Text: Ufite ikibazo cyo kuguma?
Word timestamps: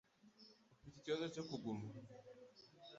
Ufite 0.77 0.95
ikibazo 0.99 1.25
cyo 1.33 1.43
kuguma? 1.49 1.85